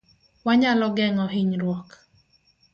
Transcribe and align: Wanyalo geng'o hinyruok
Wanyalo 0.45 0.87
geng'o 0.97 1.25
hinyruok 1.33 1.89